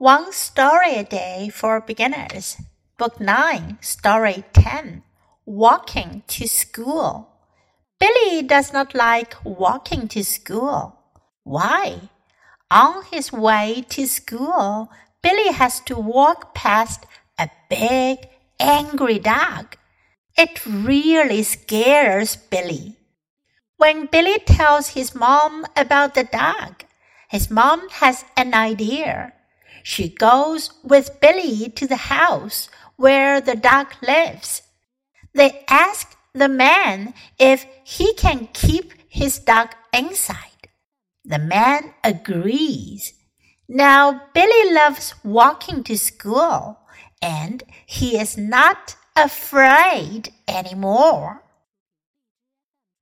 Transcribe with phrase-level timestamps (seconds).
[0.00, 2.56] One Story a Day for Beginners,
[2.98, 5.02] Book 9, Story 10
[5.44, 7.28] Walking to School.
[7.98, 10.94] Billy does not like walking to school.
[11.42, 12.10] Why?
[12.70, 14.88] On his way to school,
[15.20, 17.04] Billy has to walk past
[17.36, 18.18] a big,
[18.60, 19.74] angry dog.
[20.36, 22.98] It really scares Billy.
[23.78, 26.84] When Billy tells his mom about the dog,
[27.28, 29.32] his mom has an idea.
[29.83, 34.61] She goes with Billy to the house where the dog lives.
[35.33, 40.69] They ask the man if he can keep his dog inside.
[41.25, 43.13] The man agrees.
[43.67, 46.79] Now Billy loves walking to school
[47.21, 51.39] and he is not afraid anymore.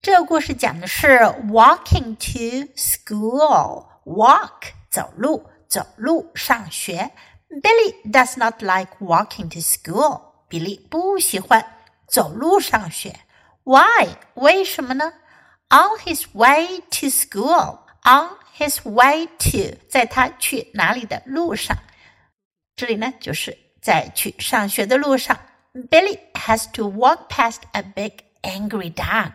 [0.02, 1.08] 这个故事讲的是
[1.48, 3.86] walking to school.
[4.04, 5.46] Walk 走路。
[5.69, 7.11] 走路上学。
[7.49, 10.23] Billy does not like walking to school.
[10.49, 11.65] 比利不喜欢
[12.07, 13.21] 走路上学。
[13.65, 14.09] Why？
[14.35, 15.13] 为什么呢
[15.68, 17.80] ？On his way to school.
[18.04, 21.76] On his way to，在他去哪里的路上。
[22.76, 25.38] 这里呢，就是在去上学的路上。
[25.74, 29.32] Billy has to walk past a big angry dog.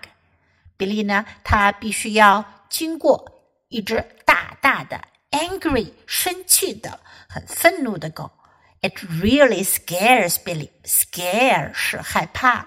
[0.77, 8.30] 比利呢，他必须要经过一只大大的 angry 生气的、很愤怒的狗。
[8.82, 10.70] It really scares Billy.
[10.84, 12.66] Scare 是害怕，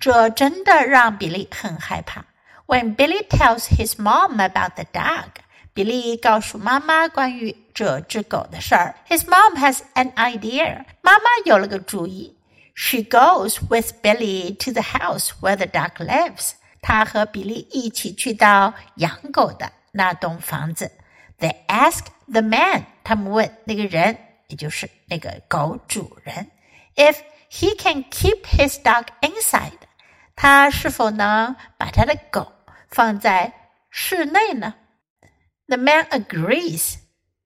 [0.00, 2.24] 这真的让比利很害怕。
[2.66, 5.28] When Billy tells his mom about the dog,
[5.72, 8.96] 比利告诉妈妈关于这只狗的事儿。
[9.08, 10.84] His mom has an idea.
[11.02, 12.36] 妈妈有了个主意。
[12.74, 16.52] She goes with Billy to the house where the dog lives.
[16.80, 20.90] 她和比利一起去到养狗的那栋房子。
[21.38, 26.50] they ask the man，他们问那个人，也就是那个狗主人，
[26.96, 27.16] if
[27.50, 29.78] he can keep his dog inside，
[30.36, 32.52] 他是否能把他的狗
[32.88, 33.52] 放在
[33.90, 34.74] 室内呢？
[35.66, 36.96] The man agrees，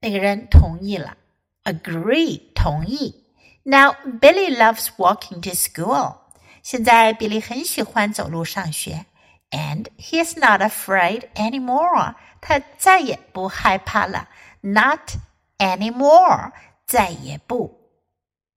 [0.00, 1.16] 那个人同意了，
[1.65, 3.25] agree 同意。
[3.65, 6.16] Now Billy loves walking to school，
[6.62, 9.06] 现在比利很喜欢走路上学。
[9.54, 12.15] and he is not afraid anymore.
[12.41, 14.28] 他再也不害怕了，
[14.60, 15.16] not
[15.59, 16.53] anymore，
[16.87, 17.81] 再也不。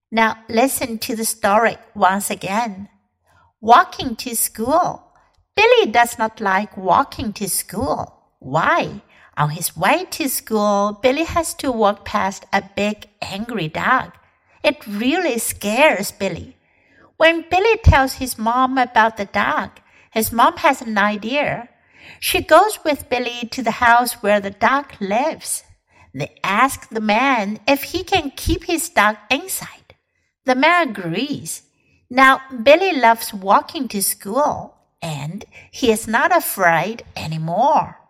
[0.09, 2.88] Now listen to the story once again.
[3.59, 5.02] Walking to school.
[5.56, 8.13] Billy does not like walking to school.
[8.40, 9.02] Why?
[9.35, 14.12] On his way to school, Billy has to walk past a big angry dog.
[14.63, 16.56] It really scares Billy.
[17.18, 19.72] When Billy tells his mom about the dog,
[20.12, 21.69] his mom has an idea.
[22.21, 25.65] She goes with Billy to the house where the dog lives.
[26.15, 29.95] They ask the man if he can keep his dog inside.
[30.45, 31.63] The man agrees.
[32.11, 38.02] Now, Billy loves walking to school and he is not afraid anymore.